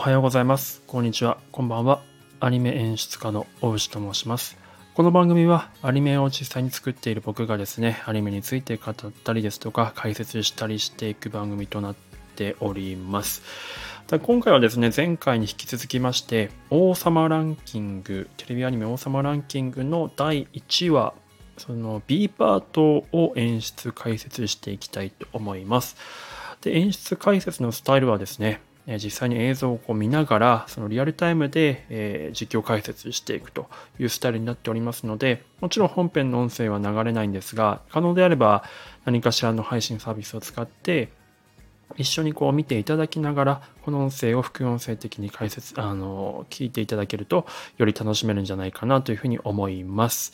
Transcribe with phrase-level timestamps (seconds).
[0.00, 0.82] おはようございます。
[0.86, 1.36] こんにちは。
[1.52, 2.00] こんばんは。
[2.40, 4.56] アニメ演出家の大牛と申します。
[4.94, 11.94] この番組はアニメを実際に作っている僕がですね、アニメについて語ったりですとか解説したりしていく番組となっ
[12.34, 13.42] ております。
[14.22, 21.12] 今回はですね、前回に引き続きまして、王様ランキング、テレビアニメ王様ランキングの第1話、
[21.58, 25.98] その B パートを演出解説していきたいと思います。
[26.62, 28.62] で演出解説のスタイルはですね、
[28.98, 38.64] 実際に映像をこう見ながら、そのリアルタイムで、え実況解説していくというスタイルになっておりますので、もちろん本編の音声は流れないんですが、可能であれば
[39.04, 41.10] 何かしらの配信サービスを使って、
[41.96, 47.46] 一緒にこう見ていただきながら、この音声を副音声的に解説、あの、聞いていただけると、
[47.78, 50.32] より楽しめるんじゃないかなというふうに思います。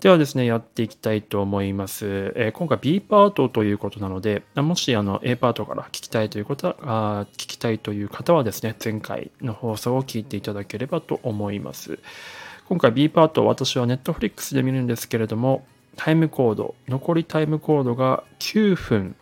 [0.00, 2.32] ではですね、やっていきたいと思います。
[2.34, 11.98] えー、今回 B パートということなので、もしあの A パートから聞きたいということは、聞きたいという方はですね、前回の放送を聞いていただければと思います。
[12.66, 19.16] 今回 B パート、私は Netflix で見るんですけれども、タイムコード、残りタイムコードが9分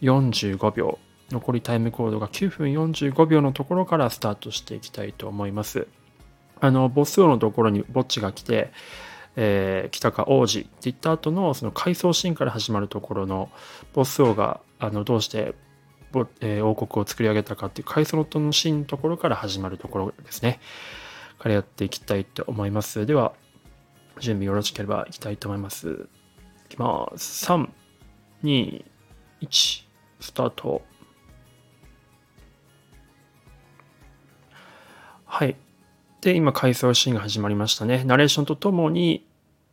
[0.00, 0.98] 45秒、
[1.30, 5.88] 残りタイムコードが9分45秒のところからスタートしていきたいと思います。
[6.58, 8.70] あの、ボス王のところにぼっちが来て、
[9.36, 13.50] えー、北か王子って言った後のその回想シーンから始まるところの
[13.94, 15.54] ボス王があのどうして
[16.40, 20.60] えー、王国を作り上げたかっていう回想のシーンのところから始まるところですね。
[21.38, 23.06] からやっていきたいと思います。
[23.06, 23.32] では、
[24.20, 26.06] 準備よろしければいきたいと思います。
[26.66, 27.46] いきます。
[27.46, 27.68] 3、
[28.44, 28.84] 2、
[29.40, 29.84] 1、
[30.20, 30.82] スタート。
[35.24, 35.56] はい。
[36.22, 38.04] で、今、回想シーンが始まりましたね。
[38.04, 39.26] ナレーションとともに、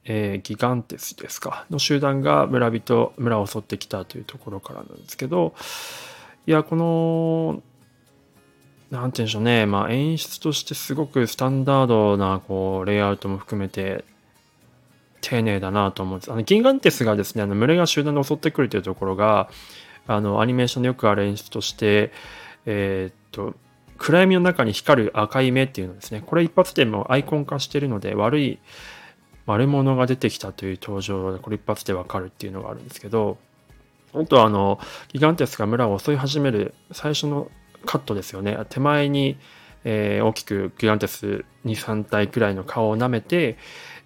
[0.03, 5.53] えー、ギガンテスですか、の集団が村人、村を襲ってきたというところからなんですけど、
[6.47, 7.61] いや、この、
[8.89, 14.03] なんて言うんでしょうね、まあ演出としてすごくスタンダードな、こう、レイアウトも含めて、
[15.21, 16.31] 丁寧だなと思うんです。
[16.31, 19.51] あの、ギガンテスがですね、あの、群れが集団で襲ってくるというところが、
[20.07, 22.11] あの、アニメーションでよくある演出として、
[22.65, 23.53] えー、っと、
[23.99, 28.59] 暗闇の中に光る赤い目っていうのですね、これ一発でもアイコン化してるので、悪い
[29.49, 33.37] 悪者が出てきたという登場で、これ一発でわかるっていうのがあるんですけど、
[34.13, 34.79] あとはあの、
[35.11, 37.49] ギガンテスが村を襲い始める最初の
[37.85, 38.57] カットですよね。
[38.69, 39.37] 手前に、
[39.83, 43.57] えー、大きくギガンテス2、3体くらいの顔を舐めて、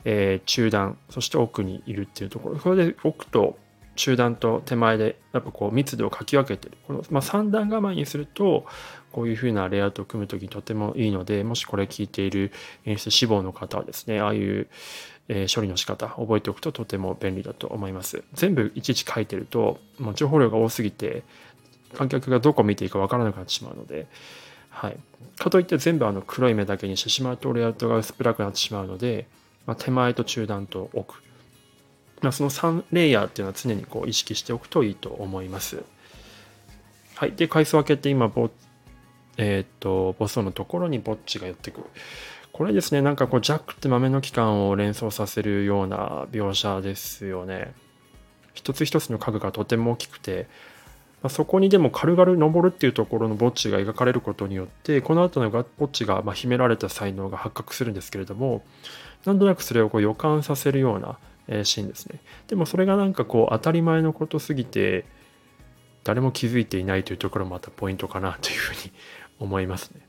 [0.06, 2.60] えー、中段、そして奥にいるっていうところ。
[2.60, 3.58] これで奥と
[3.96, 6.78] 中段と手前でやっぱこう密度をかき分けてる。
[6.88, 8.66] この、まあ、3段構えにすると、
[9.12, 12.52] こういう風なレイアウトを組むときにとてもいいので、もしこれ聞いている
[12.86, 14.68] 演出志望の方はですね、ああいう、
[15.30, 18.24] え処理の仕方覚えておくととても便利だと思います。
[18.34, 21.24] 全部いちいち書いてると、もう情報量が多すぎて、
[21.94, 24.08] 観客がどこ見ていいかわからなくなってしまうので、
[24.70, 24.98] はい。
[25.38, 29.28] かといって全部あの黒い目だけにしてしまうとレイアウトが薄暗くなってしまうので、
[29.66, 31.22] まあ、手前と中段と奥。
[32.24, 35.84] まあ、その3レイヤーっていうのは常にこう意識しておくといいと思います。
[37.16, 37.34] はい。
[37.34, 38.50] で、階層分けて今、ボ
[39.38, 41.88] えー、っと、ボスのところにぼっちが寄ってくる。
[42.54, 47.74] これですね、なんかこう、ジャックって豆の期間を連想させるような描写ですよね。
[48.54, 50.48] 一つ一つの家具がとても大きくて、
[51.24, 58.64] まあ、そこにでも軽々登るっていうところのぼっちが描かれることによって、この後のぼっちがま秘められた才能が発覚するんですけれども、
[59.26, 61.18] なんとなくそれをこう予感させるような
[61.64, 62.20] シーンですね。
[62.48, 65.06] でもそれがなんかこう当たり前のことすぎて、
[66.04, 68.92] 誰も気づいていないというところもまたポイントかなというふうに
[69.40, 70.02] 思いますね。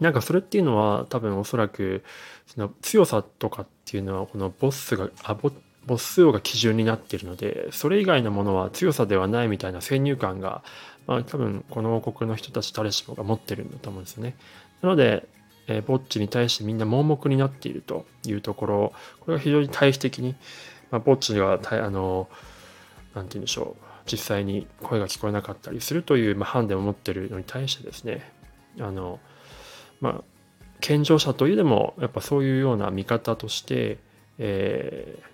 [0.00, 2.04] なんかそれっていうのは多分おそらく
[2.46, 5.50] その強さとかっていうのはこのボスがあボ
[5.86, 10.62] ボス王が基準になっているのでそれ以外のものは強さではないみたいな先入観が、
[11.06, 14.36] まあ、多分この王国の人たち誰しもが持ってるんだと思うんですよね。
[14.82, 15.26] なので、
[15.68, 18.92] えー、ボッチに対してみんな盲目になっているというところ。
[19.20, 20.34] これは非常に対比的に、
[20.90, 22.28] まあ、ボッチがあの
[23.14, 23.82] なて言うんでしょう。
[24.10, 28.30] 実際に声が聞こえなかったりするという、まあ、ハンデを持ってるのに対してですね。
[28.80, 29.20] あの
[30.00, 30.24] まあ
[30.80, 33.98] 健常者というでもやっぱそういうような見方として、
[34.38, 35.24] えー、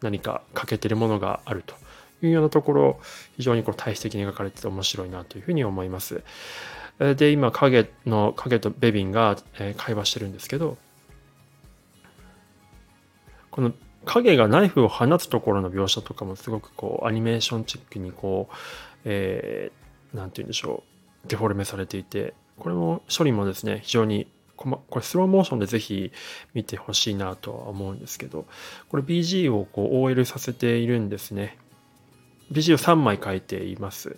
[0.00, 1.74] 何か欠けてるものがあると
[2.22, 3.00] いうようなところ
[3.36, 6.22] 非常にこう対比的に描かれてて面白いなというふうに思います。
[6.98, 9.36] で今影の影とベビンが
[9.76, 10.76] 会話してるんですけど
[13.50, 13.72] この
[14.04, 18.54] 影がナイフを放つところの描写とかもすごくこうアニメーションチックにこう、
[19.04, 20.82] えー、なんて言うんでしょ
[21.24, 26.10] うデフォルメされていてこれも処理もですね非常にこれスローモーションでぜひ
[26.52, 28.46] 見てほしいなとは思うんですけど
[28.88, 31.58] これ BG をこう OL させているんですね。
[32.50, 34.16] BG を3枚書いています。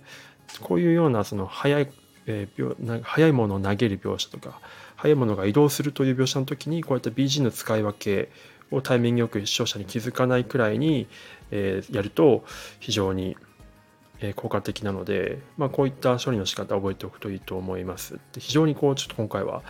[0.62, 1.86] こういうようなその速
[2.26, 4.60] えー、速いものを投げる描写とか
[4.96, 8.30] 速いものが移動するという描写の時にこうやって BG の使い分け
[8.70, 11.08] をタイミングよく視聴者に気づかないくらいに、
[11.50, 12.44] えー、やると
[12.78, 13.36] 非常に
[14.36, 18.14] 効果的なので、まあ、こういった処理の仕方を覚えておくといいと思います。
[18.32, 19.62] で非常にこうちょっと今回は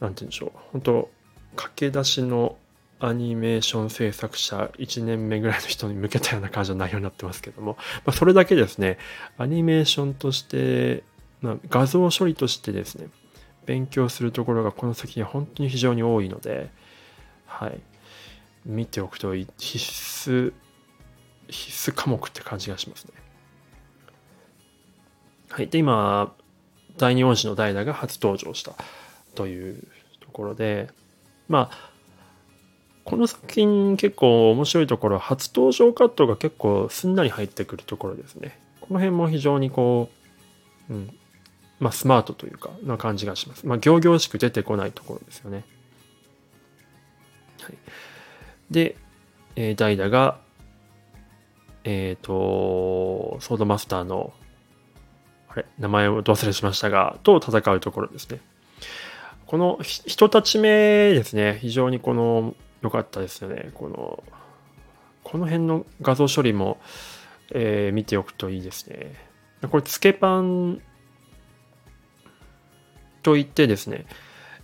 [0.00, 1.10] 何て言うんでしょう本当
[1.56, 2.56] 駆け出しの
[3.00, 8.98] アニメーション制作者1年目ぐらいの人に向けたような感じの内容になってますけども、まあ、それだけですね
[9.36, 11.02] アニメーションとして、
[11.44, 13.08] ま、画像処理としてですね
[13.66, 16.70] 勉強するところがこの先に本当に非常に多いので、
[17.46, 17.80] はい、
[18.64, 20.52] 見ておくと必須
[21.48, 23.12] 必須科目って感じがしますね。
[25.50, 25.68] はい。
[25.68, 26.34] で、今、
[26.96, 28.72] 第二音詞の代打が初登場した
[29.34, 29.86] という
[30.20, 30.88] ところで、
[31.48, 31.90] まあ、
[33.04, 38.58] この作品結構面白いところは初登場カットが結構すんなり入ってくるところですね。
[38.80, 40.08] この辺も非常にこ
[40.88, 41.14] う、うん、
[41.80, 43.66] まあスマートというかな感じがします。
[43.66, 45.64] まあ行々しく出てこないところですよね。
[47.62, 47.74] はい、
[48.70, 48.96] で、
[49.56, 50.38] えー、代打が
[51.84, 54.32] えっ、ー、と、ソードマスターの、
[55.48, 58.40] あれ、名前をど忘れしましたが、と戦うところですね。
[59.46, 63.70] この人たち目ですね、非常にこの、良かったですよね。
[63.74, 64.24] この、
[65.22, 66.78] この辺の画像処理も、
[67.52, 69.14] えー、見ておくといいですね。
[69.70, 70.80] これ、つけパン
[73.24, 74.06] といってですね、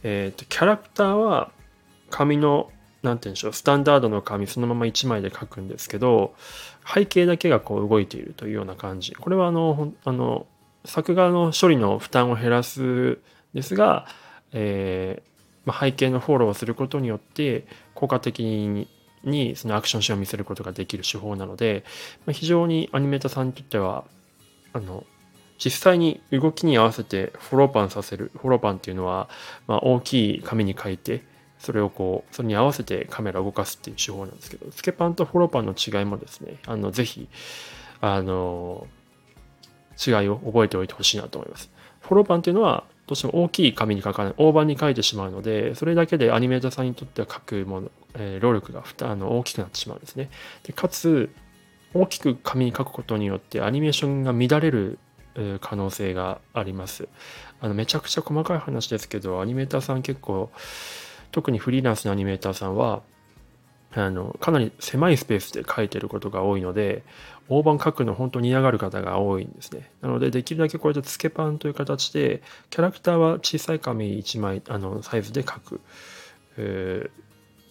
[0.04, 1.50] え、ー、と、キャラクターは
[2.10, 2.70] 紙の
[3.02, 6.34] なんて言うんでしょう、スタンダードの紙そのまま1枚で書くんですけど、
[6.86, 9.14] 背景だけがこう動いているというような感じ。
[9.14, 10.46] これはあの、あの、
[10.84, 13.18] 作画の処理の負担を減らす
[13.54, 14.06] ですが、
[14.52, 15.30] えー
[15.64, 18.88] まあ、背景のフォローをすることによって効果的に
[19.22, 21.84] にそのアクションシーンを見せることができる手法なので、
[22.24, 24.04] まあ、非常にアニメーターさんにとっては
[24.72, 25.04] あの
[25.62, 29.28] 実際に動きに合わせてフォローパンさせるフォローパンっていうのは、
[29.66, 31.22] まあ、大きい紙に書いて
[31.60, 37.28] それをこう、それに合わせてカメラを動かすっていう手法なんですけど、スケパンとフォローパンの違いもですね、あの、ぜひ、
[38.00, 38.86] あの、
[40.04, 41.70] 違いを覚えておいてほしいなと思います。
[42.00, 50.30] フォローパンっていうのは、どうしても大きい紙に書かない、大判に書いてしまうので、それだけでアニメーターさんにとっては書くもの、えー、労力があの大きくなってしまうんですね。
[50.62, 51.28] でかつ、
[51.92, 54.98] 大きく紙に書くことによってアニメーションが乱れる
[55.60, 57.08] 可能性があります。
[57.60, 60.50] あのめちゃくちゃ細かい話ですけど、アニメーターさん結構、
[61.32, 63.02] 特にフリーランスのアニメーターさんは
[63.92, 67.02] あのかなり狭いスペースで書いてることが多いので
[67.48, 69.90] 大判書くの本当に嫌がる方が多いんですね。
[70.00, 75.80] なのでできるだけこうやってつけパンという形でキャラクターは小さい紙1枚あのサイズで書く、
[76.56, 77.10] え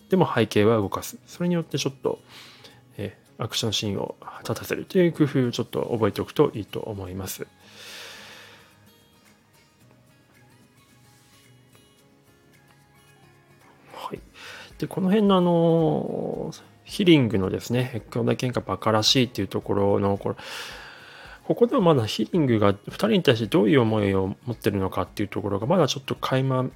[0.07, 1.17] ー、でも背景は動かす。
[1.25, 2.19] それによってちょっと、
[3.39, 7.47] アクションシーンを立たせるという工夫をちょっと覚えておくといいと思います。
[13.93, 14.19] はい。
[14.77, 16.51] で、この辺のあの、
[16.83, 20.35] ヒリングのですね、兄弟喧嘩バカらしいっていうところの、これ、
[21.45, 26.69] ここではまだヒリングが2人に対してどういう思いを持ってるのかっていうところがまだちょっと垣間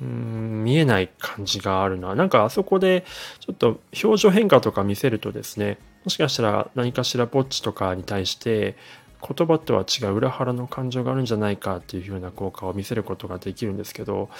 [0.00, 2.14] うん見えない感じがあるな。
[2.14, 3.04] なんかあそこで
[3.40, 8.76] ちょっと表情変化とか見せるとですね、もしかしたら何かしらポッチとかに対して
[9.20, 14.30] 言葉とは違う裏腹の感情があるんじゃないかっていうような効果を見せることができるんですけど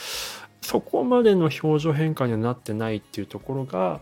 [0.62, 4.00] そこまでの表情変化にはなってないっていうところが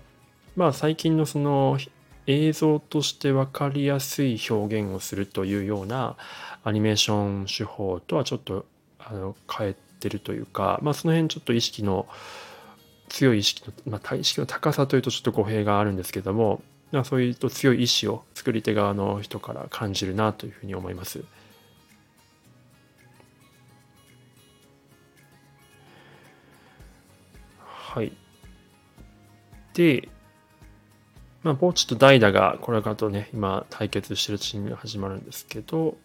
[0.56, 1.78] まあ最近のその
[2.26, 6.16] 映像として分かりやすい表現をするというような
[6.62, 8.66] アニメーション手法とはちょっと
[8.98, 12.06] あの変えててるというか、まあ、その辺ちょっと意識の
[13.08, 16.62] 強い意識の、まあ、意識の高さというとちょっと語弊があるんですけども
[17.04, 21.22] そういうと強い意志を作り手側の人から感じるなというふうに思います。
[27.58, 28.12] はい。
[29.74, 30.08] で、
[31.42, 35.96] まあ、ポーチと代打がこれからとね、今対決してるチームが始まるんですけど、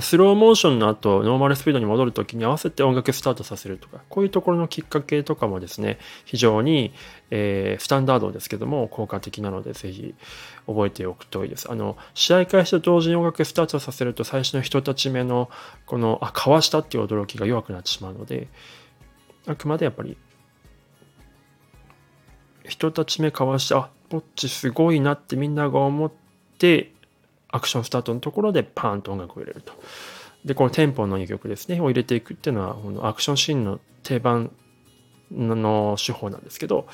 [0.00, 6.92] スローモーションの後、ノーマルスピードに戻るときに合わせて音楽スタートさせるとか、こういうところのきっかけとかもですね、非常に、
[7.32, 10.14] えー、スタンダードですけども、効果的なので、ぜひ
[10.68, 11.68] 覚えておくといいです。
[11.68, 15.50] あの、試合開始と同時に音楽スタートさせると、最初の人たち目の、
[15.86, 18.46] この、あ、かわしたっていう驚きが弱くなってしまうので、
[19.48, 20.16] あくまでやっぱり、
[22.64, 26.12] 人たち目かわして、あ、こっちすごいなってみんなが思っ
[26.58, 26.92] て、
[27.52, 29.72] アクションスタートのところでパーンと音楽を入れると。
[30.44, 34.50] で、このテンポのいい曲ですね、を入れていくっていうのは、このアクションシーンの定番
[35.30, 36.86] の手法なんですけど、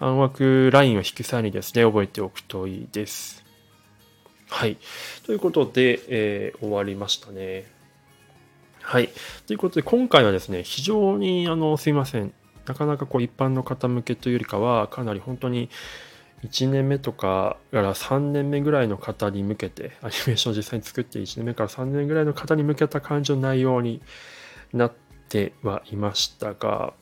[0.00, 3.44] 音楽ラインを引く際にですね、覚えておくといいです。
[4.48, 4.76] はい。
[5.24, 7.66] ということで、えー、終わりましたね。
[8.80, 9.10] はい。
[9.46, 12.32] ということで、今回はですね、非常に、あの、すいません。
[12.66, 15.68] なかなかこう一般の方向けというよりかは、かなり本当に
[16.44, 24.02] 1年目とかから3年目ぐらいの方に向けて、アニメーションを実際に作って1年目から3年ぐらいの方に向けた感じの内容に
[24.72, 24.92] なっ
[25.28, 26.94] てはいましたが、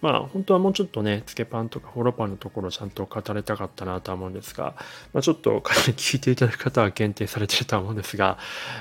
[0.00, 4.74] まあ本当はもうちょっとね、つけパンとかホロパンのところちゃんと語れたかったなとは思うんですが、
[5.12, 8.38] まあ、ちょっと聞いていただく方は限定されてるとは思うんですが、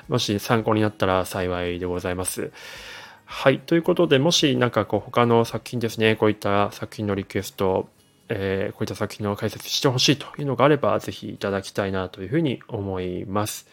[0.07, 2.51] もし参考になったら幸いでございます。
[3.25, 3.59] はい。
[3.59, 7.89] ということで、もしなんかこう他の作品ですね、こういった作品のリクエスト、
[8.29, 13.67] えー、こういった作品の解説してほしいというのがあれば、ぜひいただきたいなというふうに思います。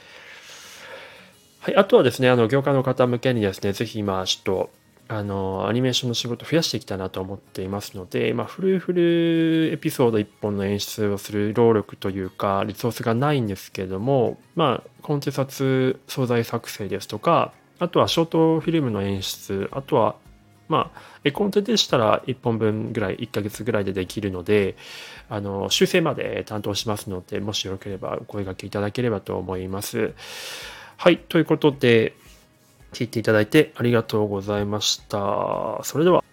[1.60, 1.76] はい。
[1.76, 4.70] あとはですね、あの、業界の方向けにですね、ぜひ今、ちょっと、
[5.08, 20.16] あの、アニメーションの仕事増やしていきたいなと思っていますので、まあ、フルフルエピソード1本の演出をする労力というか、リソースがないんですけども、まあ、コンテンツ素材作成ですとか、あとはショートフィルムの演出、あとは、
[20.68, 24.76] まあ、絵コンテでしたら1本分ぐらい、1ヶ月ぐらいでできるので、
[25.28, 30.12] あの、修正まで担当しますので、もしよければお声掛けいただければと思います。
[30.96, 32.14] はい、ということで、
[32.92, 35.80] 聞いていただいてありがとうございました。
[35.82, 36.25] それでは。